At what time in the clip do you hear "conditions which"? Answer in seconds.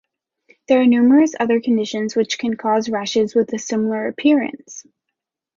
1.61-2.39